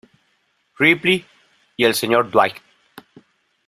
[0.79, 1.23] Ripley
[1.77, 2.27] y el Sr.
[2.31, 2.55] Dwight.